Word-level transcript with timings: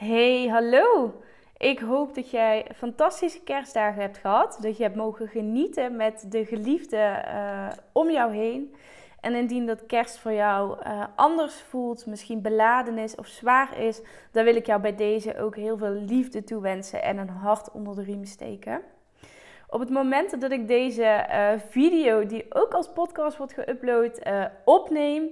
Hey, 0.00 0.48
hallo! 0.48 1.14
Ik 1.56 1.78
hoop 1.78 2.14
dat 2.14 2.30
jij 2.30 2.66
fantastische 2.76 3.40
kerstdagen 3.40 4.02
hebt 4.02 4.18
gehad. 4.18 4.58
Dat 4.60 4.76
je 4.76 4.82
hebt 4.82 4.96
mogen 4.96 5.28
genieten 5.28 5.96
met 5.96 6.24
de 6.28 6.44
geliefde 6.44 7.24
uh, 7.26 7.68
om 7.92 8.10
jou 8.10 8.34
heen. 8.34 8.74
En 9.20 9.34
indien 9.34 9.66
dat 9.66 9.86
kerst 9.86 10.18
voor 10.18 10.32
jou 10.32 10.78
uh, 10.86 11.04
anders 11.16 11.54
voelt, 11.54 12.06
misschien 12.06 12.42
beladen 12.42 12.98
is 12.98 13.14
of 13.14 13.26
zwaar 13.26 13.78
is, 13.78 14.02
dan 14.32 14.44
wil 14.44 14.56
ik 14.56 14.66
jou 14.66 14.80
bij 14.80 14.96
deze 14.96 15.38
ook 15.38 15.56
heel 15.56 15.78
veel 15.78 15.92
liefde 15.92 16.44
toewensen 16.44 17.02
en 17.02 17.18
een 17.18 17.28
hart 17.28 17.70
onder 17.70 17.94
de 17.94 18.02
riem 18.02 18.24
steken. 18.24 18.82
Op 19.68 19.80
het 19.80 19.90
moment 19.90 20.40
dat 20.40 20.50
ik 20.50 20.68
deze 20.68 21.26
uh, 21.30 21.52
video, 21.68 22.26
die 22.26 22.46
ook 22.48 22.72
als 22.72 22.92
podcast 22.92 23.36
wordt 23.36 23.54
geüpload, 23.60 24.28
opneem, 24.64 25.28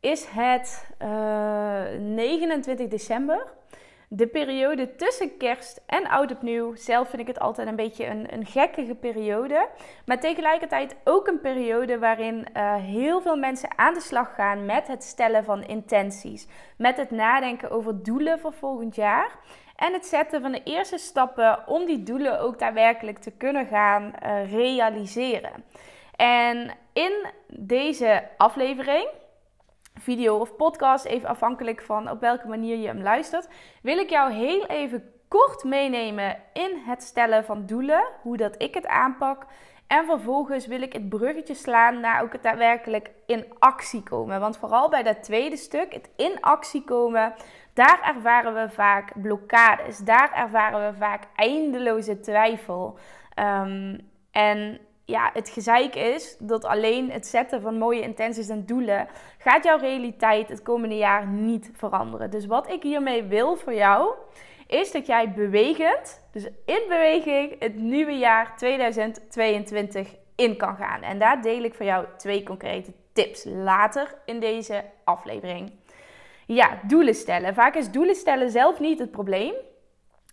is 0.00 0.26
het 0.26 0.88
29 1.98 2.88
december 2.88 3.56
de 4.08 4.26
periode 4.26 4.96
tussen 4.96 5.36
kerst 5.36 5.82
en 5.86 6.08
oud 6.08 6.30
opnieuw, 6.30 6.74
zelf 6.74 7.08
vind 7.08 7.22
ik 7.22 7.26
het 7.28 7.40
altijd 7.40 7.68
een 7.68 7.76
beetje 7.76 8.06
een, 8.06 8.32
een 8.32 8.46
gekkige 8.46 8.94
periode. 8.94 9.68
Maar 10.06 10.20
tegelijkertijd 10.20 10.96
ook 11.04 11.26
een 11.26 11.40
periode 11.40 11.98
waarin 11.98 12.46
uh, 12.56 12.74
heel 12.74 13.20
veel 13.20 13.36
mensen 13.36 13.78
aan 13.78 13.94
de 13.94 14.00
slag 14.00 14.34
gaan 14.34 14.66
met 14.66 14.86
het 14.86 15.04
stellen 15.04 15.44
van 15.44 15.62
intenties. 15.62 16.48
Met 16.76 16.96
het 16.96 17.10
nadenken 17.10 17.70
over 17.70 18.02
doelen 18.02 18.40
voor 18.40 18.52
volgend 18.52 18.94
jaar. 18.94 19.38
En 19.76 19.92
het 19.92 20.06
zetten 20.06 20.40
van 20.40 20.52
de 20.52 20.62
eerste 20.62 20.98
stappen 20.98 21.66
om 21.66 21.86
die 21.86 22.02
doelen 22.02 22.40
ook 22.40 22.58
daadwerkelijk 22.58 23.18
te 23.18 23.30
kunnen 23.30 23.66
gaan 23.66 24.12
uh, 24.22 24.52
realiseren. 24.52 25.64
En 26.16 26.70
in 26.92 27.26
deze 27.46 28.28
aflevering 28.36 29.08
video 30.00 30.36
of 30.36 30.56
podcast, 30.56 31.04
even 31.04 31.28
afhankelijk 31.28 31.82
van 31.82 32.10
op 32.10 32.20
welke 32.20 32.48
manier 32.48 32.76
je 32.76 32.86
hem 32.86 33.02
luistert, 33.02 33.48
wil 33.82 33.98
ik 33.98 34.10
jou 34.10 34.32
heel 34.32 34.66
even 34.66 35.12
kort 35.28 35.64
meenemen 35.64 36.36
in 36.52 36.82
het 36.86 37.02
stellen 37.02 37.44
van 37.44 37.66
doelen, 37.66 38.04
hoe 38.22 38.36
dat 38.36 38.62
ik 38.62 38.74
het 38.74 38.86
aanpak. 38.86 39.46
En 39.86 40.04
vervolgens 40.04 40.66
wil 40.66 40.82
ik 40.82 40.92
het 40.92 41.08
bruggetje 41.08 41.54
slaan 41.54 42.00
naar 42.00 42.22
ook 42.22 42.32
het 42.32 42.42
daadwerkelijk 42.42 43.10
in 43.26 43.44
actie 43.58 44.02
komen. 44.02 44.40
Want 44.40 44.56
vooral 44.56 44.88
bij 44.88 45.02
dat 45.02 45.22
tweede 45.22 45.56
stuk, 45.56 45.92
het 45.92 46.10
in 46.16 46.40
actie 46.40 46.84
komen, 46.84 47.34
daar 47.74 48.14
ervaren 48.14 48.54
we 48.54 48.70
vaak 48.70 49.12
blokkades. 49.22 49.98
Daar 49.98 50.32
ervaren 50.32 50.90
we 50.90 50.98
vaak 50.98 51.22
eindeloze 51.36 52.20
twijfel. 52.20 52.98
Um, 53.38 54.10
en 54.30 54.78
ja, 55.10 55.30
het 55.32 55.48
gezeik 55.48 55.94
is 55.94 56.36
dat 56.38 56.64
alleen 56.64 57.10
het 57.10 57.26
zetten 57.26 57.60
van 57.60 57.78
mooie 57.78 58.00
intenties 58.00 58.48
en 58.48 58.66
doelen 58.66 59.08
gaat 59.38 59.64
jouw 59.64 59.78
realiteit 59.78 60.48
het 60.48 60.62
komende 60.62 60.96
jaar 60.96 61.26
niet 61.26 61.70
veranderen. 61.74 62.30
Dus 62.30 62.46
wat 62.46 62.70
ik 62.70 62.82
hiermee 62.82 63.22
wil 63.22 63.56
voor 63.56 63.74
jou, 63.74 64.14
is 64.66 64.92
dat 64.92 65.06
jij 65.06 65.32
bewegend, 65.32 66.20
dus 66.32 66.44
in 66.64 66.82
beweging, 66.88 67.56
het 67.58 67.74
nieuwe 67.74 68.12
jaar 68.12 68.56
2022 68.56 70.14
in 70.36 70.56
kan 70.56 70.76
gaan. 70.76 71.02
En 71.02 71.18
daar 71.18 71.42
deel 71.42 71.62
ik 71.62 71.74
voor 71.74 71.86
jou 71.86 72.06
twee 72.16 72.42
concrete 72.42 72.92
tips 73.12 73.44
later 73.44 74.14
in 74.24 74.40
deze 74.40 74.84
aflevering. 75.04 75.72
Ja, 76.46 76.80
doelen 76.86 77.14
stellen. 77.14 77.54
Vaak 77.54 77.74
is 77.74 77.90
doelen 77.90 78.14
stellen 78.14 78.50
zelf 78.50 78.80
niet 78.80 78.98
het 78.98 79.10
probleem. 79.10 79.54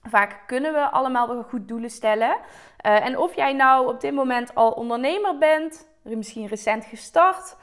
Vaak 0.07 0.43
kunnen 0.45 0.73
we 0.73 0.89
allemaal 0.89 1.27
wel 1.27 1.43
goed 1.43 1.67
doelen 1.67 1.89
stellen. 1.89 2.37
Uh, 2.85 3.05
en 3.05 3.17
of 3.17 3.35
jij 3.35 3.53
nou 3.53 3.87
op 3.87 4.01
dit 4.01 4.13
moment 4.13 4.55
al 4.55 4.71
ondernemer 4.71 5.37
bent, 5.37 5.87
misschien 6.01 6.47
recent 6.47 6.85
gestart, 6.85 7.55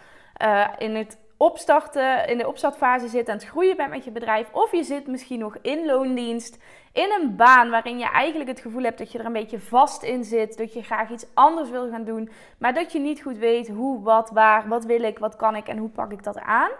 uh, 0.45 0.69
in 0.79 0.95
het 0.95 1.19
opstarten, 1.37 2.29
in 2.29 2.39
de 2.39 2.49
opstartfase 2.49 3.09
zit 3.09 3.29
aan 3.29 3.37
het 3.37 3.47
groeien 3.47 3.77
bent 3.77 3.91
met 3.91 4.05
je 4.05 4.11
bedrijf, 4.11 4.49
of 4.53 4.73
je 4.73 4.83
zit 4.83 5.07
misschien 5.07 5.39
nog 5.39 5.57
in 5.63 5.87
loondienst, 5.87 6.59
in 6.93 7.11
een 7.21 7.37
baan 7.37 7.71
waarin 7.71 7.99
je 7.99 8.11
eigenlijk 8.11 8.51
het 8.51 8.61
gevoel 8.61 8.83
hebt 8.83 8.99
dat 8.99 9.13
je 9.13 9.19
er 9.19 9.27
een 9.27 9.33
beetje 9.33 9.59
vast 9.59 10.03
in 10.03 10.25
zit, 10.25 10.59
dat 10.59 10.73
je 10.73 10.83
graag 10.83 11.11
iets 11.11 11.27
anders 11.35 11.71
wil 11.71 11.91
gaan 11.91 12.05
doen, 12.05 12.31
maar 12.59 12.75
dat 12.75 12.93
je 12.93 12.99
niet 12.99 13.23
goed 13.23 13.39
weet 13.39 13.69
hoe, 13.69 14.03
wat, 14.03 14.31
waar, 14.31 14.69
wat 14.69 14.85
wil 14.85 15.03
ik, 15.03 15.19
wat 15.19 15.37
kan 15.37 15.57
ik 15.57 15.69
en 15.69 15.79
hoe 15.79 15.89
pak 15.89 16.13
ik 16.13 16.25
dat 16.25 16.39
aan. 16.39 16.71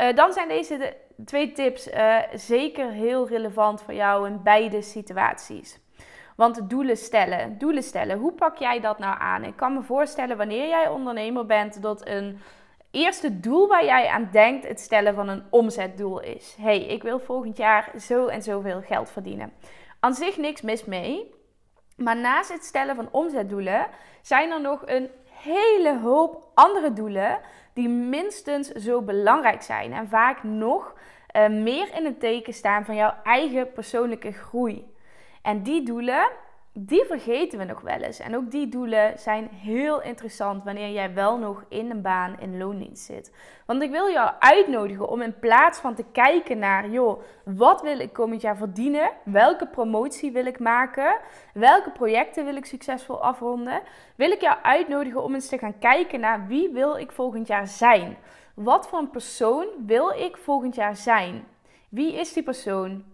Uh, 0.00 0.16
dan 0.16 0.32
zijn 0.32 0.48
deze 0.48 0.76
de 0.76 0.94
twee 1.24 1.52
tips 1.52 1.88
uh, 1.88 2.16
zeker 2.34 2.90
heel 2.90 3.28
relevant 3.28 3.82
voor 3.82 3.94
jou 3.94 4.26
in 4.26 4.42
beide 4.42 4.82
situaties. 4.82 5.78
Want 6.36 6.70
doelen 6.70 6.96
stellen, 6.96 7.58
doelen 7.58 7.82
stellen, 7.82 8.18
hoe 8.18 8.32
pak 8.32 8.56
jij 8.56 8.80
dat 8.80 8.98
nou 8.98 9.18
aan? 9.18 9.44
Ik 9.44 9.56
kan 9.56 9.74
me 9.74 9.82
voorstellen 9.82 10.36
wanneer 10.36 10.68
jij 10.68 10.88
ondernemer 10.88 11.46
bent 11.46 11.82
dat 11.82 12.06
een 12.06 12.40
eerste 12.90 13.40
doel 13.40 13.68
waar 13.68 13.84
jij 13.84 14.08
aan 14.08 14.28
denkt 14.32 14.68
het 14.68 14.80
stellen 14.80 15.14
van 15.14 15.28
een 15.28 15.42
omzetdoel 15.50 16.20
is. 16.20 16.56
hey, 16.60 16.80
ik 16.80 17.02
wil 17.02 17.20
volgend 17.20 17.56
jaar 17.56 17.90
zo 18.00 18.26
en 18.26 18.42
zoveel 18.42 18.82
geld 18.82 19.10
verdienen. 19.10 19.52
Aan 20.00 20.14
zich 20.14 20.36
niks 20.36 20.60
mis 20.60 20.84
mee. 20.84 21.36
Maar 21.96 22.16
naast 22.16 22.52
het 22.52 22.64
stellen 22.64 22.96
van 22.96 23.08
omzetdoelen 23.10 23.86
zijn 24.22 24.50
er 24.50 24.60
nog 24.60 24.82
een 24.84 25.10
hele 25.30 25.98
hoop 25.98 26.50
andere 26.54 26.92
doelen 26.92 27.40
die 27.78 27.88
minstens 27.88 28.68
zo 28.68 29.02
belangrijk 29.02 29.62
zijn 29.62 29.92
en 29.92 30.08
vaak 30.08 30.42
nog 30.42 30.94
uh, 31.36 31.48
meer 31.48 31.94
in 31.94 32.04
het 32.04 32.20
teken 32.20 32.52
staan 32.52 32.84
van 32.84 32.94
jouw 32.94 33.14
eigen 33.22 33.72
persoonlijke 33.72 34.32
groei. 34.32 34.94
En 35.42 35.62
die 35.62 35.82
doelen, 35.82 36.28
die 36.72 37.04
vergeten 37.04 37.58
we 37.58 37.64
nog 37.64 37.80
wel 37.80 38.00
eens. 38.00 38.18
En 38.18 38.36
ook 38.36 38.50
die 38.50 38.68
doelen 38.68 39.18
zijn 39.18 39.48
heel 39.52 40.02
interessant 40.02 40.64
wanneer 40.64 40.90
jij 40.90 41.14
wel 41.14 41.38
nog 41.38 41.64
in 41.68 41.90
een 41.90 42.02
baan 42.02 42.40
in 42.40 42.58
loondienst 42.58 43.04
zit. 43.04 43.32
Want 43.66 43.82
ik 43.82 43.90
wil 43.90 44.10
jou 44.10 44.32
uitnodigen 44.38 45.08
om 45.08 45.22
in 45.22 45.38
plaats 45.38 45.78
van 45.78 45.94
te 45.94 46.04
kijken 46.12 46.58
naar, 46.58 46.88
joh, 46.88 47.22
wat 47.44 47.82
wil 47.82 47.98
ik 47.98 48.12
komend 48.12 48.40
jaar 48.40 48.56
verdienen? 48.56 49.10
Welke 49.24 49.66
promotie 49.66 50.32
wil 50.32 50.46
ik 50.46 50.58
maken? 50.58 51.16
Welke 51.54 51.90
projecten 51.90 52.44
wil 52.44 52.56
ik 52.56 52.64
succesvol 52.64 53.22
afronden? 53.22 53.82
Wil 54.14 54.30
ik 54.30 54.40
jou 54.40 54.56
uitnodigen 54.62 55.22
om 55.22 55.34
eens 55.34 55.48
te 55.48 55.58
gaan 55.58 55.78
kijken 55.78 56.20
naar 56.20 56.46
wie 56.46 56.70
wil 56.72 56.96
ik 56.96 57.12
volgend 57.12 57.46
jaar 57.46 57.66
zijn? 57.66 58.16
Wat 58.54 58.88
voor 58.88 58.98
een 58.98 59.10
persoon 59.10 59.66
wil 59.86 60.10
ik 60.10 60.36
volgend 60.36 60.74
jaar 60.74 60.96
zijn? 60.96 61.46
Wie 61.88 62.12
is 62.12 62.32
die 62.32 62.42
persoon? 62.42 63.04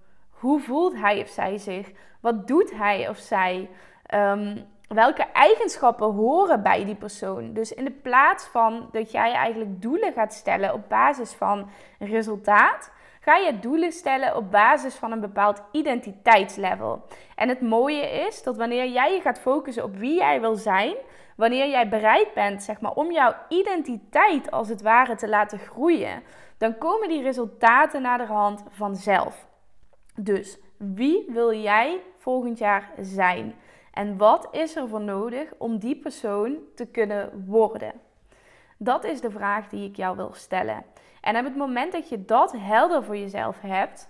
Hoe 0.45 0.61
voelt 0.61 0.97
hij 0.97 1.23
of 1.23 1.29
zij 1.29 1.59
zich? 1.59 1.91
Wat 2.21 2.47
doet 2.47 2.73
hij 2.77 3.09
of 3.09 3.17
zij? 3.17 3.71
Um, 4.15 4.65
welke 4.89 5.23
eigenschappen 5.23 6.13
horen 6.13 6.63
bij 6.63 6.85
die 6.85 6.95
persoon? 6.95 7.53
Dus 7.53 7.73
in 7.73 7.85
de 7.85 7.91
plaats 7.91 8.45
van 8.47 8.89
dat 8.93 9.11
jij 9.11 9.33
eigenlijk 9.33 9.83
doelen 9.83 10.13
gaat 10.13 10.35
stellen 10.35 10.73
op 10.73 10.89
basis 10.89 11.33
van 11.33 11.69
resultaat, 11.99 12.93
ga 13.21 13.37
je 13.37 13.59
doelen 13.59 13.93
stellen 13.93 14.37
op 14.37 14.51
basis 14.51 14.95
van 14.95 15.13
een 15.13 15.21
bepaald 15.21 15.63
identiteitslevel. 15.73 17.03
En 17.37 17.49
het 17.49 17.61
mooie 17.61 18.27
is 18.27 18.43
dat 18.43 18.57
wanneer 18.57 18.89
jij 18.89 19.15
je 19.15 19.21
gaat 19.21 19.41
focussen 19.41 19.85
op 19.85 19.97
wie 19.97 20.17
jij 20.17 20.41
wil 20.41 20.57
zijn, 20.57 20.95
wanneer 21.37 21.69
jij 21.69 21.89
bereid 21.89 22.35
bent 22.35 22.63
zeg 22.63 22.81
maar, 22.81 22.93
om 22.93 23.13
jouw 23.13 23.35
identiteit 23.49 24.51
als 24.51 24.69
het 24.69 24.83
ware 24.83 25.15
te 25.15 25.29
laten 25.29 25.59
groeien, 25.59 26.23
dan 26.59 26.79
komen 26.79 27.09
die 27.09 27.23
resultaten 27.23 28.03
naar 28.03 28.19
de 28.19 28.27
hand 28.27 28.65
vanzelf. 28.71 29.53
Dus 30.17 30.59
wie 30.77 31.25
wil 31.29 31.53
jij 31.53 32.01
volgend 32.19 32.59
jaar 32.59 32.91
zijn? 33.01 33.55
En 33.93 34.17
wat 34.17 34.49
is 34.51 34.77
er 34.77 34.89
voor 34.89 35.01
nodig 35.01 35.53
om 35.59 35.79
die 35.79 35.97
persoon 35.97 36.59
te 36.75 36.87
kunnen 36.87 37.45
worden? 37.47 37.93
Dat 38.79 39.05
is 39.05 39.21
de 39.21 39.31
vraag 39.31 39.69
die 39.69 39.89
ik 39.89 39.97
jou 39.97 40.17
wil 40.17 40.31
stellen. 40.33 40.85
En 41.21 41.37
op 41.37 41.45
het 41.45 41.57
moment 41.57 41.93
dat 41.93 42.09
je 42.09 42.25
dat 42.25 42.53
helder 42.53 43.05
voor 43.05 43.17
jezelf 43.17 43.61
hebt, 43.61 44.09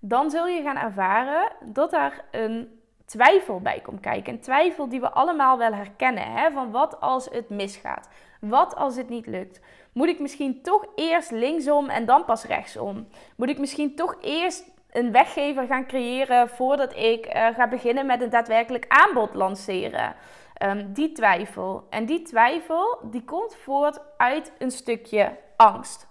dan 0.00 0.30
zul 0.30 0.46
je 0.46 0.62
gaan 0.62 0.76
ervaren 0.76 1.52
dat 1.64 1.90
daar 1.90 2.24
een 2.30 2.80
twijfel 3.04 3.60
bij 3.60 3.80
komt 3.80 4.00
kijken. 4.00 4.32
Een 4.32 4.40
twijfel 4.40 4.88
die 4.88 5.00
we 5.00 5.10
allemaal 5.10 5.58
wel 5.58 5.72
herkennen. 5.72 6.32
Hè? 6.32 6.50
Van 6.50 6.70
wat 6.70 7.00
als 7.00 7.28
het 7.30 7.48
misgaat? 7.48 8.08
Wat 8.40 8.76
als 8.76 8.96
het 8.96 9.08
niet 9.08 9.26
lukt? 9.26 9.60
Moet 9.92 10.08
ik 10.08 10.18
misschien 10.18 10.62
toch 10.62 10.86
eerst 10.94 11.30
linksom 11.30 11.88
en 11.88 12.06
dan 12.06 12.24
pas 12.24 12.44
rechtsom? 12.44 13.08
Moet 13.36 13.48
ik 13.48 13.58
misschien 13.58 13.94
toch 13.94 14.16
eerst 14.20 14.71
een 14.92 15.12
weggever 15.12 15.66
gaan 15.66 15.86
creëren 15.86 16.48
voordat 16.48 16.96
ik 16.96 17.26
uh, 17.26 17.46
ga 17.46 17.68
beginnen 17.68 18.06
met 18.06 18.22
een 18.22 18.30
daadwerkelijk 18.30 18.84
aanbod 18.88 19.34
lanceren. 19.34 20.14
Um, 20.62 20.92
die 20.92 21.12
twijfel. 21.12 21.86
En 21.90 22.06
die 22.06 22.22
twijfel 22.22 22.98
die 23.02 23.24
komt 23.24 23.56
voort 23.56 24.00
uit 24.16 24.52
een 24.58 24.70
stukje 24.70 25.38
angst. 25.56 26.08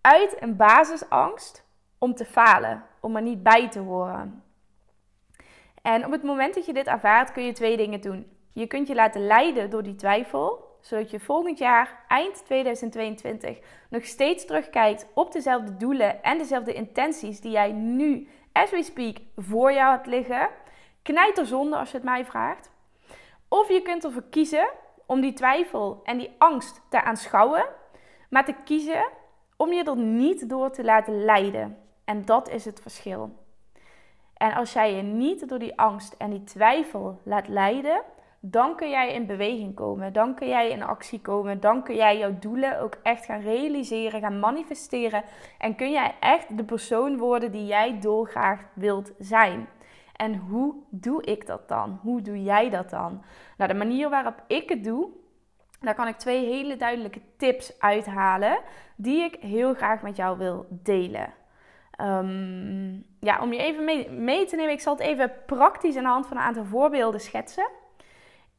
Uit 0.00 0.42
een 0.42 0.56
basisangst 0.56 1.64
om 1.98 2.14
te 2.14 2.24
falen, 2.24 2.84
om 3.00 3.16
er 3.16 3.22
niet 3.22 3.42
bij 3.42 3.68
te 3.68 3.78
horen. 3.78 4.42
En 5.82 6.04
op 6.04 6.12
het 6.12 6.22
moment 6.22 6.54
dat 6.54 6.66
je 6.66 6.72
dit 6.72 6.86
ervaart, 6.86 7.32
kun 7.32 7.44
je 7.44 7.52
twee 7.52 7.76
dingen 7.76 8.00
doen. 8.00 8.36
Je 8.52 8.66
kunt 8.66 8.88
je 8.88 8.94
laten 8.94 9.26
leiden 9.26 9.70
door 9.70 9.82
die 9.82 9.94
twijfel 9.94 10.69
zodat 10.80 11.10
je 11.10 11.20
volgend 11.20 11.58
jaar, 11.58 12.04
eind 12.08 12.44
2022, 12.44 13.58
nog 13.88 14.04
steeds 14.04 14.46
terugkijkt 14.46 15.06
op 15.14 15.32
dezelfde 15.32 15.76
doelen 15.76 16.22
en 16.22 16.38
dezelfde 16.38 16.72
intenties 16.72 17.40
die 17.40 17.50
jij 17.50 17.72
nu, 17.72 18.28
as 18.52 18.70
we 18.70 18.82
speak, 18.82 19.16
voor 19.36 19.72
jou 19.72 19.90
hebt 19.90 20.06
liggen. 20.06 20.48
zonde 21.42 21.76
als 21.76 21.90
je 21.90 21.96
het 21.96 22.06
mij 22.06 22.24
vraagt. 22.24 22.70
Of 23.48 23.68
je 23.68 23.82
kunt 23.82 24.04
ervoor 24.04 24.28
kiezen 24.30 24.68
om 25.06 25.20
die 25.20 25.32
twijfel 25.32 26.00
en 26.04 26.18
die 26.18 26.34
angst 26.38 26.80
te 26.88 27.02
aanschouwen, 27.02 27.66
maar 28.30 28.44
te 28.44 28.54
kiezen 28.64 29.08
om 29.56 29.72
je 29.72 29.84
er 29.84 29.96
niet 29.96 30.48
door 30.48 30.70
te 30.70 30.84
laten 30.84 31.24
leiden. 31.24 31.78
En 32.04 32.24
dat 32.24 32.48
is 32.48 32.64
het 32.64 32.80
verschil. 32.80 33.38
En 34.36 34.54
als 34.54 34.72
jij 34.72 34.94
je 34.94 35.02
niet 35.02 35.48
door 35.48 35.58
die 35.58 35.78
angst 35.78 36.14
en 36.18 36.30
die 36.30 36.44
twijfel 36.44 37.20
laat 37.24 37.48
leiden, 37.48 38.02
dan 38.40 38.76
kun 38.76 38.90
jij 38.90 39.12
in 39.12 39.26
beweging 39.26 39.74
komen. 39.74 40.12
Dan 40.12 40.34
kun 40.34 40.48
jij 40.48 40.70
in 40.70 40.82
actie 40.82 41.20
komen. 41.20 41.60
Dan 41.60 41.82
kun 41.82 41.94
jij 41.94 42.18
jouw 42.18 42.38
doelen 42.38 42.80
ook 42.80 42.96
echt 43.02 43.24
gaan 43.24 43.40
realiseren, 43.40 44.20
gaan 44.20 44.40
manifesteren. 44.40 45.22
En 45.58 45.74
kun 45.74 45.90
jij 45.90 46.14
echt 46.20 46.56
de 46.56 46.64
persoon 46.64 47.18
worden 47.18 47.52
die 47.52 47.66
jij 47.66 47.98
dolgraag 48.00 48.60
wilt 48.74 49.12
zijn. 49.18 49.68
En 50.16 50.36
hoe 50.36 50.74
doe 50.88 51.22
ik 51.24 51.46
dat 51.46 51.68
dan? 51.68 51.98
Hoe 52.02 52.22
doe 52.22 52.42
jij 52.42 52.70
dat 52.70 52.90
dan? 52.90 53.22
Nou, 53.56 53.72
de 53.72 53.78
manier 53.78 54.10
waarop 54.10 54.42
ik 54.46 54.68
het 54.68 54.84
doe, 54.84 55.08
daar 55.80 55.94
kan 55.94 56.08
ik 56.08 56.16
twee 56.16 56.44
hele 56.46 56.76
duidelijke 56.76 57.20
tips 57.36 57.80
uithalen 57.80 58.58
die 58.96 59.22
ik 59.22 59.34
heel 59.34 59.74
graag 59.74 60.02
met 60.02 60.16
jou 60.16 60.38
wil 60.38 60.66
delen. 60.70 61.32
Ehm, 61.90 62.92
ja, 63.20 63.40
om 63.40 63.52
je 63.52 63.58
even 63.58 63.84
mee, 63.84 64.10
mee, 64.10 64.46
te 64.46 64.56
nemen, 64.56 64.72
ik 64.72 64.80
zal 64.80 64.92
het 64.96 65.02
even 65.02 65.32
praktisch 65.46 65.96
aan 65.96 66.02
de 66.02 66.08
hand 66.08 66.26
van 66.26 66.36
een 66.36 66.42
aantal 66.42 66.64
voorbeelden 66.64 67.20
schetsen. 67.20 67.68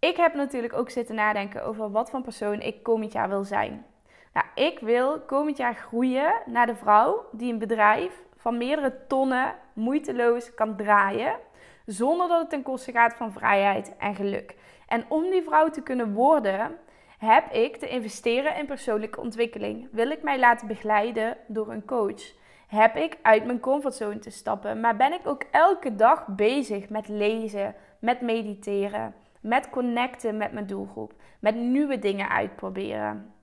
Ik 0.02 0.18
heb 0.18 0.34
natuurlijk 0.34 0.74
ook 0.74 0.90
zitten 0.90 1.16
nadenken 1.16 1.64
over 1.66 1.92
wat 1.92 2.10
voor 2.10 2.22
persoon 2.22 2.62
ik 2.62 2.84
komend 2.84 3.12
jaar 3.12 3.30
wil 3.30 3.44
zijn. 3.44 3.86
Nou, 4.34 4.46
ik 4.56 4.80
wil 4.80 5.20
komend 5.20 5.58
jaar 5.58 5.76
groeien 5.76 6.34
naar 6.46 6.66
de 6.66 6.76
vrouw 6.76 7.26
die 7.32 7.54
een 7.54 7.60
bedrijf 7.60 8.26
van 8.36 8.58
meerdere 8.58 9.08
tonnen 9.08 9.56
moeiteloos 9.74 10.54
kan 10.54 10.76
draaien, 10.76 11.36
zonder 11.86 12.28
dat 12.28 12.40
het 12.40 12.50
ten 12.50 12.62
koste 12.62 12.92
gaat 12.92 13.14
van 13.14 13.32
vrijheid 13.32 13.98
en 13.98 14.16
geluk. 14.16 14.56
En 14.88 15.06
om 15.08 15.30
die 15.30 15.42
vrouw 15.42 15.70
te 15.70 15.82
kunnen 15.82 16.14
worden, 16.14 16.78
heb 17.18 17.52
ik 17.52 17.78
te 17.78 17.88
investeren 17.88 18.58
in 18.58 18.66
persoonlijke 18.66 19.20
ontwikkeling. 19.20 19.88
Wil 19.92 20.10
ik 20.10 20.24
mij 20.24 20.40
laten 20.40 20.68
begeleiden 20.68 21.38
door 21.48 21.72
een 21.72 21.86
coach? 21.86 22.34
Heb 22.68 22.96
ik 22.96 23.18
uit 23.22 23.46
mijn 23.46 23.60
comfortzone 23.60 24.20
te 24.20 24.30
stappen? 24.30 24.80
Maar 24.80 24.96
ben 24.96 25.14
ik 25.14 25.28
ook 25.28 25.44
elke 25.52 25.96
dag 25.96 26.28
bezig 26.28 26.90
met 26.90 27.08
lezen, 27.08 27.76
met 28.00 28.22
mediteren, 28.22 29.16
met 29.42 29.70
connecten 29.70 30.38
met 30.38 30.52
mijn 30.52 30.68
doelgroep, 30.68 31.14
met 31.40 31.56
nieuwe 31.56 32.00
dingen 32.00 32.30
uitproberen? 32.30 33.34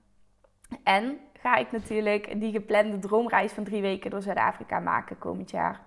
En 0.83 1.19
ga 1.33 1.55
ik 1.55 1.71
natuurlijk 1.71 2.39
die 2.39 2.51
geplande 2.51 2.99
droomreis 2.99 3.51
van 3.51 3.63
drie 3.63 3.81
weken 3.81 4.09
door 4.09 4.21
Zuid-Afrika 4.21 4.79
maken 4.79 5.17
komend 5.17 5.51
jaar. 5.51 5.81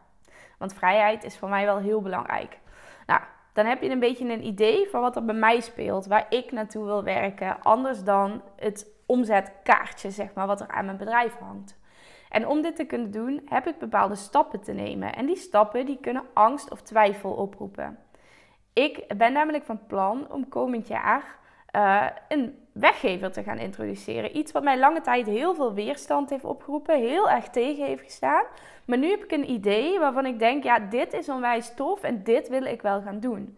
Want 0.59 0.75
vrijheid 0.75 1.25
is 1.25 1.39
voor 1.39 1.49
mij 1.49 1.65
wel 1.65 1.79
heel 1.79 2.03
belangrijk. 2.03 2.59
Nou, 3.07 3.21
dan 3.53 3.67
heb 3.67 3.83
je 3.83 3.91
een 3.91 3.99
beetje 3.99 4.33
een 4.33 4.47
idee 4.47 4.89
van 4.91 5.01
wat 5.01 5.17
er 5.17 5.25
bij 5.25 5.35
mij 5.35 5.61
speelt, 5.61 6.07
waar 6.07 6.27
ik 6.29 6.53
naartoe 6.53 6.85
wil 6.85 7.05
werken, 7.05 7.63
anders 7.63 8.05
dan 8.05 8.43
het 8.57 8.87
omzetkaartje, 9.07 10.11
zeg 10.11 10.35
maar, 10.35 10.47
wat 10.47 10.61
er 10.61 10.69
aan 10.69 10.85
mijn 10.85 10.97
bedrijf 10.97 11.35
hangt. 11.39 11.81
En 12.29 12.47
om 12.47 12.63
dit 12.63 12.77
te 12.77 12.85
kunnen 12.85 13.11
doen, 13.11 13.43
heb 13.49 13.67
ik 13.67 13.79
bepaalde 13.79 14.15
stappen 14.15 14.61
te 14.61 14.73
nemen. 14.73 15.15
En 15.15 15.27
die 15.27 15.37
stappen 15.37 15.87
die 15.87 15.99
kunnen 16.01 16.25
angst 16.33 16.71
of 16.71 16.83
twijfel 16.83 17.31
oproepen. 17.31 17.99
Ik 18.73 19.17
ben 19.17 19.33
namelijk 19.33 19.65
van 19.65 19.87
plan 19.87 20.27
om 20.31 20.49
komend 20.49 20.89
jaar 20.89 21.39
uh, 21.77 22.07
een 22.29 22.59
weggever 22.73 23.33
te 23.33 23.43
gaan 23.43 23.59
introduceren. 23.59 24.37
Iets 24.37 24.53
wat 24.53 24.63
mij 24.63 24.79
lange 24.79 25.01
tijd 25.01 25.27
heel 25.27 25.55
veel 25.55 25.75
weerstand 25.75 26.31
heeft 26.31 26.45
opgeroepen, 26.45 26.99
heel 26.99 27.31
erg 27.31 27.49
tegen 27.49 27.87
heeft 27.87 28.03
gestaan. 28.03 28.45
Maar 28.85 28.99
nu 28.99 29.11
heb 29.11 29.25
ik 29.25 29.33
een 29.33 29.51
idee 29.51 29.99
waarvan 29.99 30.27
ik 30.27 30.39
denk, 30.39 30.65
ja, 30.65 30.79
dit 30.79 31.13
is 31.13 31.29
onwijs 31.29 31.75
tof 31.75 32.03
en 32.03 32.23
dit 32.23 32.49
wil 32.49 32.65
ik 32.65 32.83
wel 32.83 33.03
gaan 33.03 33.21
doen. 33.21 33.57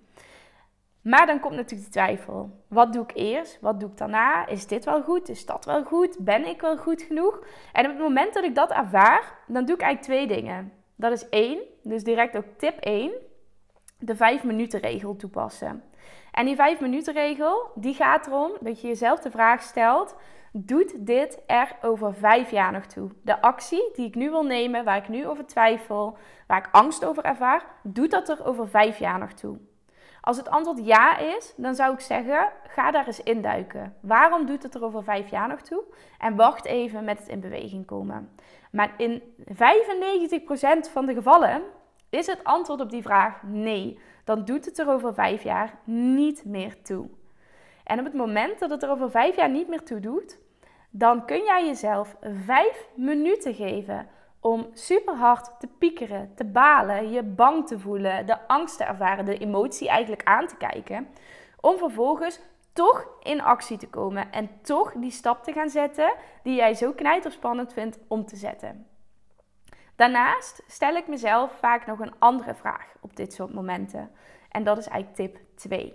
Maar 1.03 1.27
dan 1.27 1.41
komt 1.41 1.55
natuurlijk 1.55 1.85
de 1.85 1.93
twijfel. 1.93 2.51
Wat 2.69 2.93
doe 2.93 3.03
ik 3.03 3.11
eerst? 3.15 3.59
Wat 3.61 3.81
doe 3.81 3.91
ik 3.91 3.97
daarna? 3.97 4.47
Is 4.47 4.67
dit 4.67 4.85
wel 4.85 5.03
goed? 5.03 5.29
Is 5.29 5.47
dat 5.47 5.65
wel 5.65 5.85
goed? 5.85 6.17
Ben 6.19 6.47
ik 6.47 6.61
wel 6.61 6.77
goed 6.77 7.03
genoeg? 7.03 7.47
En 7.73 7.85
op 7.85 7.91
het 7.91 8.01
moment 8.01 8.35
dat 8.35 8.45
ik 8.45 8.55
dat 8.55 8.71
ervaar, 8.71 9.39
dan 9.47 9.65
doe 9.65 9.75
ik 9.75 9.83
eigenlijk 9.83 10.03
twee 10.03 10.41
dingen. 10.41 10.73
Dat 10.97 11.13
is 11.13 11.29
één, 11.29 11.59
dus 11.83 12.05
direct 12.05 12.37
ook 12.37 12.45
tip 12.57 12.79
1, 12.79 13.13
de 14.05 14.17
5 14.17 14.45
minuten 14.45 14.81
regel 14.81 15.17
toepassen. 15.17 15.83
En 16.31 16.45
die 16.47 16.56
5 16.56 16.81
minuten 16.81 17.15
regel, 17.15 17.71
die 17.75 17.95
gaat 17.95 18.27
erom 18.27 18.53
dat 18.61 18.81
je 18.81 18.87
jezelf 18.87 19.21
de 19.21 19.31
vraag 19.31 19.62
stelt: 19.62 20.15
doet 20.53 21.06
dit 21.06 21.43
er 21.47 21.77
over 21.83 22.15
5 22.15 22.51
jaar 22.51 22.73
nog 22.73 22.87
toe? 22.87 23.11
De 23.23 23.41
actie 23.41 23.91
die 23.95 24.06
ik 24.06 24.15
nu 24.15 24.31
wil 24.31 24.45
nemen, 24.45 24.85
waar 24.85 24.97
ik 24.97 25.09
nu 25.09 25.27
over 25.27 25.47
twijfel, 25.47 26.17
waar 26.47 26.59
ik 26.59 26.69
angst 26.73 27.05
over 27.05 27.25
ervaar, 27.25 27.65
doet 27.83 28.11
dat 28.11 28.29
er 28.29 28.47
over 28.47 28.69
5 28.69 28.99
jaar 28.99 29.19
nog 29.19 29.33
toe? 29.33 29.59
Als 30.21 30.37
het 30.37 30.49
antwoord 30.49 30.87
ja 30.87 31.19
is, 31.19 31.55
dan 31.56 31.75
zou 31.75 31.93
ik 31.93 32.01
zeggen: 32.01 32.49
ga 32.69 32.91
daar 32.91 33.06
eens 33.06 33.23
induiken. 33.23 33.97
Waarom 34.01 34.47
doet 34.47 34.62
het 34.62 34.75
er 34.75 34.85
over 34.85 35.03
5 35.03 35.31
jaar 35.31 35.49
nog 35.49 35.61
toe? 35.61 35.83
En 36.19 36.37
wacht 36.37 36.65
even 36.65 37.05
met 37.05 37.19
het 37.19 37.29
in 37.29 37.41
beweging 37.41 37.87
komen. 37.87 38.31
Maar 38.71 38.95
in 38.97 39.23
95% 39.39 40.91
van 40.93 41.06
de 41.06 41.15
gevallen 41.15 41.62
is 42.15 42.27
het 42.27 42.45
antwoord 42.45 42.81
op 42.81 42.91
die 42.91 43.03
vraag 43.03 43.43
nee 43.43 43.99
dan 44.25 44.45
doet 44.45 44.65
het 44.65 44.79
er 44.79 44.89
over 44.89 45.15
vijf 45.15 45.43
jaar 45.43 45.79
niet 45.85 46.45
meer 46.45 46.83
toe. 46.83 47.09
En 47.85 47.99
op 47.99 48.05
het 48.05 48.15
moment 48.15 48.59
dat 48.59 48.71
het 48.71 48.83
er 48.83 48.91
over 48.91 49.11
vijf 49.11 49.37
jaar 49.37 49.51
niet 49.51 49.69
meer 49.69 49.83
toe 49.83 50.01
doet, 50.01 50.39
dan 50.91 51.25
kun 51.25 51.43
jij 51.45 51.67
jezelf 51.67 52.17
vijf 52.45 52.89
minuten 52.95 53.55
geven 53.55 54.09
om 54.41 54.67
super 54.73 55.15
hard 55.15 55.61
te 55.61 55.69
piekeren, 55.79 56.33
te 56.35 56.45
balen, 56.45 57.11
je 57.11 57.23
bang 57.23 57.67
te 57.67 57.79
voelen, 57.79 58.27
de 58.27 58.47
angst 58.49 58.77
te 58.77 58.85
ervaren, 58.85 59.25
de 59.25 59.39
emotie 59.39 59.89
eigenlijk 59.89 60.25
aan 60.25 60.47
te 60.47 60.57
kijken. 60.57 61.09
Om 61.61 61.79
vervolgens 61.79 62.41
toch 62.73 63.09
in 63.23 63.41
actie 63.41 63.79
te 63.79 63.89
komen 63.89 64.33
en 64.33 64.51
toch 64.63 64.93
die 64.93 65.11
stap 65.11 65.45
te 65.45 65.53
gaan 65.53 65.69
zetten 65.69 66.13
die 66.43 66.55
jij 66.55 66.75
zo 66.75 66.93
knijterspannend 66.93 67.73
vindt 67.73 67.99
om 68.09 68.27
te 68.27 68.37
zetten. 68.37 68.87
Daarnaast 69.96 70.62
stel 70.67 70.94
ik 70.94 71.08
mezelf 71.08 71.58
vaak 71.58 71.87
nog 71.87 71.99
een 71.99 72.14
andere 72.19 72.55
vraag 72.55 72.87
op 73.00 73.17
dit 73.17 73.32
soort 73.32 73.55
momenten. 73.55 74.11
En 74.49 74.64
dat 74.64 74.79
is 74.79 74.87
eigenlijk 74.87 75.17
tip 75.17 75.41
2. 75.55 75.94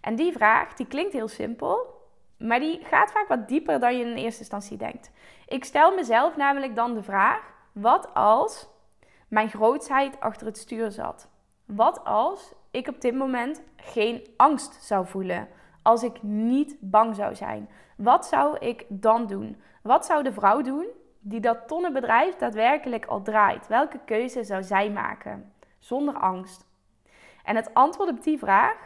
En 0.00 0.16
die 0.16 0.32
vraag, 0.32 0.74
die 0.74 0.86
klinkt 0.86 1.12
heel 1.12 1.28
simpel, 1.28 2.02
maar 2.38 2.60
die 2.60 2.84
gaat 2.84 3.12
vaak 3.12 3.28
wat 3.28 3.48
dieper 3.48 3.80
dan 3.80 3.98
je 3.98 4.04
in 4.04 4.16
eerste 4.16 4.40
instantie 4.40 4.76
denkt. 4.76 5.10
Ik 5.46 5.64
stel 5.64 5.94
mezelf 5.94 6.36
namelijk 6.36 6.74
dan 6.74 6.94
de 6.94 7.02
vraag: 7.02 7.52
wat 7.72 8.14
als 8.14 8.68
mijn 9.28 9.48
grootheid 9.48 10.20
achter 10.20 10.46
het 10.46 10.58
stuur 10.58 10.90
zat? 10.90 11.28
Wat 11.64 12.04
als 12.04 12.52
ik 12.70 12.88
op 12.88 13.00
dit 13.00 13.14
moment 13.14 13.62
geen 13.76 14.26
angst 14.36 14.84
zou 14.84 15.06
voelen? 15.06 15.48
Als 15.82 16.02
ik 16.02 16.22
niet 16.22 16.76
bang 16.80 17.14
zou 17.14 17.34
zijn? 17.34 17.68
Wat 17.96 18.26
zou 18.26 18.58
ik 18.58 18.84
dan 18.88 19.26
doen? 19.26 19.62
Wat 19.82 20.06
zou 20.06 20.22
de 20.22 20.32
vrouw 20.32 20.60
doen 20.60 20.86
die 21.26 21.40
dat 21.40 21.68
tonnenbedrijf 21.68 22.36
daadwerkelijk 22.36 23.06
al 23.06 23.22
draait? 23.22 23.66
Welke 23.66 23.98
keuze 24.04 24.44
zou 24.44 24.62
zij 24.62 24.90
maken? 24.90 25.52
Zonder 25.78 26.14
angst. 26.14 26.66
En 27.44 27.56
het 27.56 27.74
antwoord 27.74 28.10
op 28.10 28.22
die 28.22 28.38
vraag 28.38 28.76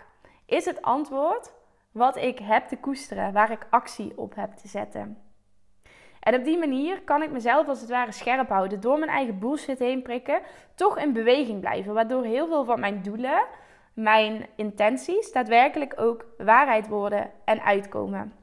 is 0.46 0.64
het 0.64 0.82
antwoord 0.82 1.52
wat 1.92 2.16
ik 2.16 2.38
heb 2.38 2.68
te 2.68 2.76
koesteren, 2.76 3.32
waar 3.32 3.50
ik 3.50 3.66
actie 3.70 4.12
op 4.16 4.34
heb 4.34 4.52
te 4.52 4.68
zetten. 4.68 5.18
En 6.20 6.34
op 6.34 6.44
die 6.44 6.58
manier 6.58 7.02
kan 7.02 7.22
ik 7.22 7.30
mezelf 7.30 7.68
als 7.68 7.80
het 7.80 7.90
ware 7.90 8.12
scherp 8.12 8.48
houden, 8.48 8.80
door 8.80 8.98
mijn 8.98 9.10
eigen 9.10 9.38
bullshit 9.38 9.78
heen 9.78 10.02
prikken, 10.02 10.40
toch 10.74 10.98
in 10.98 11.12
beweging 11.12 11.60
blijven, 11.60 11.94
waardoor 11.94 12.24
heel 12.24 12.46
veel 12.46 12.64
van 12.64 12.80
mijn 12.80 13.02
doelen, 13.02 13.46
mijn 13.92 14.46
intenties, 14.56 15.32
daadwerkelijk 15.32 16.00
ook 16.00 16.24
waarheid 16.38 16.88
worden 16.88 17.30
en 17.44 17.62
uitkomen. 17.62 18.37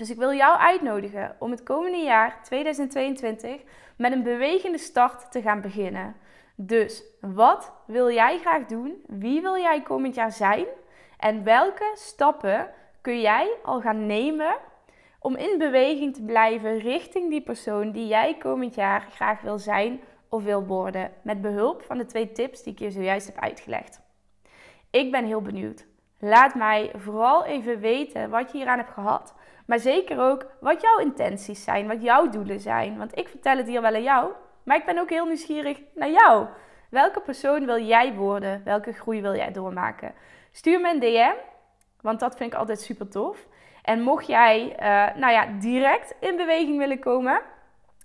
Dus 0.00 0.10
ik 0.10 0.16
wil 0.16 0.32
jou 0.32 0.58
uitnodigen 0.58 1.36
om 1.38 1.50
het 1.50 1.62
komende 1.62 1.98
jaar 1.98 2.42
2022 2.42 3.60
met 3.96 4.12
een 4.12 4.22
bewegende 4.22 4.78
start 4.78 5.32
te 5.32 5.42
gaan 5.42 5.60
beginnen. 5.60 6.16
Dus 6.54 7.02
wat 7.20 7.72
wil 7.86 8.10
jij 8.10 8.38
graag 8.38 8.66
doen? 8.66 9.04
Wie 9.06 9.40
wil 9.40 9.56
jij 9.56 9.82
komend 9.82 10.14
jaar 10.14 10.32
zijn? 10.32 10.66
En 11.18 11.44
welke 11.44 11.90
stappen 11.94 12.70
kun 13.00 13.20
jij 13.20 13.56
al 13.62 13.80
gaan 13.80 14.06
nemen 14.06 14.56
om 15.18 15.36
in 15.36 15.58
beweging 15.58 16.14
te 16.14 16.22
blijven 16.22 16.78
richting 16.78 17.30
die 17.30 17.42
persoon 17.42 17.92
die 17.92 18.06
jij 18.06 18.36
komend 18.38 18.74
jaar 18.74 19.06
graag 19.10 19.40
wil 19.40 19.58
zijn 19.58 20.00
of 20.28 20.44
wil 20.44 20.66
worden? 20.66 21.12
Met 21.22 21.40
behulp 21.40 21.82
van 21.82 21.98
de 21.98 22.06
twee 22.06 22.32
tips 22.32 22.62
die 22.62 22.72
ik 22.72 22.78
je 22.78 22.90
zojuist 22.90 23.26
heb 23.26 23.38
uitgelegd. 23.38 24.00
Ik 24.90 25.10
ben 25.10 25.24
heel 25.24 25.42
benieuwd. 25.42 25.86
Laat 26.18 26.54
mij 26.54 26.90
vooral 26.96 27.44
even 27.44 27.80
weten 27.80 28.30
wat 28.30 28.50
je 28.50 28.56
hieraan 28.56 28.78
hebt 28.78 28.92
gehad. 28.92 29.34
Maar 29.70 29.78
zeker 29.78 30.20
ook 30.20 30.46
wat 30.60 30.80
jouw 30.80 30.98
intenties 30.98 31.64
zijn, 31.64 31.86
wat 31.86 32.02
jouw 32.02 32.28
doelen 32.28 32.60
zijn. 32.60 32.98
Want 32.98 33.18
ik 33.18 33.28
vertel 33.28 33.56
het 33.56 33.66
hier 33.66 33.80
wel 33.80 33.94
aan 33.94 34.02
jou, 34.02 34.32
maar 34.62 34.76
ik 34.76 34.84
ben 34.84 34.98
ook 34.98 35.10
heel 35.10 35.26
nieuwsgierig 35.26 35.80
naar 35.94 36.10
jou. 36.10 36.46
Welke 36.88 37.20
persoon 37.20 37.66
wil 37.66 37.78
jij 37.84 38.14
worden? 38.14 38.62
Welke 38.64 38.92
groei 38.92 39.20
wil 39.20 39.34
jij 39.34 39.52
doormaken? 39.52 40.14
Stuur 40.52 40.80
me 40.80 40.90
een 40.90 41.00
DM, 41.00 41.34
want 42.00 42.20
dat 42.20 42.36
vind 42.36 42.52
ik 42.52 42.58
altijd 42.58 42.80
super 42.80 43.08
tof. 43.08 43.46
En 43.82 44.00
mocht 44.00 44.26
jij 44.26 44.70
uh, 44.70 45.20
nou 45.20 45.32
ja, 45.32 45.46
direct 45.60 46.14
in 46.20 46.36
beweging 46.36 46.78
willen 46.78 46.98
komen, 46.98 47.40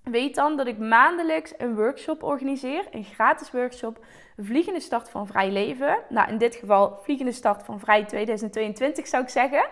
weet 0.03 0.36
dan 0.36 0.57
dat 0.57 0.67
ik 0.67 0.77
maandelijks 0.77 1.53
een 1.57 1.75
workshop 1.75 2.24
organiseer. 2.24 2.86
Een 2.91 3.03
gratis 3.03 3.51
workshop. 3.51 4.05
Vliegende 4.38 4.79
start 4.79 5.10
van 5.10 5.27
vrij 5.27 5.51
leven. 5.51 5.98
Nou, 6.10 6.29
in 6.29 6.38
dit 6.38 6.55
geval 6.55 7.00
vliegende 7.03 7.31
start 7.31 7.63
van 7.63 7.79
vrij 7.79 8.05
2022 8.05 9.07
zou 9.07 9.24
ik 9.24 9.29
zeggen. 9.29 9.69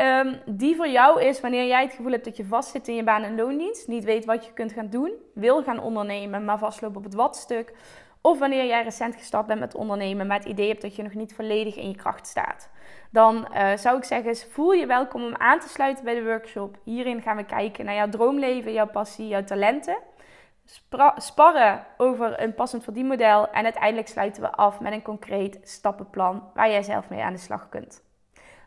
Um, 0.00 0.40
die 0.46 0.76
voor 0.76 0.88
jou 0.88 1.22
is 1.22 1.40
wanneer 1.40 1.66
jij 1.66 1.82
het 1.82 1.94
gevoel 1.94 2.12
hebt 2.12 2.24
dat 2.24 2.36
je 2.36 2.44
vastzit 2.44 2.88
in 2.88 2.94
je 2.94 3.02
baan- 3.04 3.22
en 3.22 3.36
loondienst. 3.36 3.88
Niet 3.88 4.04
weet 4.04 4.24
wat 4.24 4.44
je 4.44 4.52
kunt 4.52 4.72
gaan 4.72 4.88
doen. 4.90 5.12
Wil 5.34 5.62
gaan 5.62 5.80
ondernemen, 5.80 6.44
maar 6.44 6.58
vastloopt 6.58 6.96
op 6.96 7.04
het 7.04 7.14
watstuk. 7.14 7.72
Of 8.20 8.38
wanneer 8.38 8.66
jij 8.66 8.82
recent 8.82 9.16
gestart 9.16 9.46
bent 9.46 9.60
met 9.60 9.74
ondernemen, 9.74 10.26
maar 10.26 10.38
het 10.38 10.48
idee 10.48 10.68
hebt 10.68 10.82
dat 10.82 10.96
je 10.96 11.02
nog 11.02 11.14
niet 11.14 11.34
volledig 11.34 11.76
in 11.76 11.88
je 11.88 11.96
kracht 11.96 12.26
staat. 12.26 12.70
Dan 13.10 13.48
uh, 13.54 13.76
zou 13.76 13.96
ik 13.96 14.04
zeggen, 14.04 14.36
voel 14.50 14.72
je 14.72 14.86
welkom 14.86 15.24
om 15.24 15.36
aan 15.36 15.60
te 15.60 15.68
sluiten 15.68 16.04
bij 16.04 16.14
de 16.14 16.24
workshop. 16.24 16.76
Hierin 16.84 17.22
gaan 17.22 17.36
we 17.36 17.44
kijken 17.44 17.84
naar 17.84 17.94
jouw 17.94 18.08
droomleven, 18.08 18.72
jouw 18.72 18.86
passie, 18.86 19.28
jouw 19.28 19.44
talenten. 19.44 19.96
Sparren 21.16 21.86
over 21.96 22.42
een 22.42 22.54
passend 22.54 22.84
verdienmodel. 22.84 23.50
En 23.50 23.64
uiteindelijk 23.64 24.08
sluiten 24.08 24.42
we 24.42 24.52
af 24.52 24.80
met 24.80 24.92
een 24.92 25.02
concreet 25.02 25.58
stappenplan 25.62 26.50
waar 26.54 26.70
jij 26.70 26.82
zelf 26.82 27.08
mee 27.08 27.22
aan 27.22 27.32
de 27.32 27.38
slag 27.38 27.68
kunt. 27.68 28.02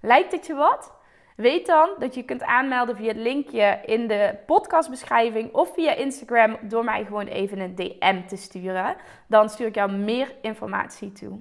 Lijkt 0.02 0.32
het 0.32 0.46
je 0.46 0.54
wat? 0.54 1.00
Weet 1.42 1.66
dan 1.66 1.90
dat 2.00 2.16
je 2.16 2.24
kunt 2.24 2.44
aanmelden 2.44 2.96
via 2.96 3.08
het 3.08 3.18
linkje 3.18 3.80
in 3.86 4.08
de 4.08 4.36
podcastbeschrijving 4.46 5.54
of 5.54 5.74
via 5.74 5.94
Instagram 5.94 6.58
door 6.62 6.84
mij 6.84 7.06
gewoon 7.06 7.28
even 7.28 7.60
een 7.60 7.76
DM 7.76 8.26
te 8.28 8.36
sturen. 8.36 8.96
Dan 9.28 9.50
stuur 9.50 9.68
ik 9.68 9.76
jou 9.76 9.92
meer 9.92 10.36
informatie 10.42 11.12
toe. 11.12 11.40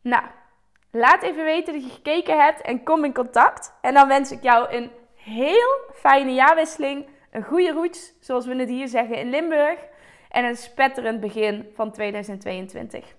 Nou, 0.00 0.24
laat 0.90 1.22
even 1.22 1.44
weten 1.44 1.72
dat 1.72 1.84
je 1.84 1.90
gekeken 1.90 2.44
hebt 2.44 2.60
en 2.60 2.82
kom 2.82 3.04
in 3.04 3.14
contact. 3.14 3.72
En 3.80 3.94
dan 3.94 4.08
wens 4.08 4.30
ik 4.30 4.42
jou 4.42 4.74
een 4.74 4.90
heel 5.14 5.80
fijne 5.92 6.32
jaarwisseling, 6.32 7.06
een 7.30 7.44
goede 7.44 7.72
roets, 7.72 8.12
zoals 8.20 8.46
we 8.46 8.54
het 8.54 8.68
hier 8.68 8.88
zeggen 8.88 9.16
in 9.16 9.30
Limburg, 9.30 9.78
en 10.28 10.44
een 10.44 10.56
spetterend 10.56 11.20
begin 11.20 11.70
van 11.74 11.92
2022. 11.92 13.18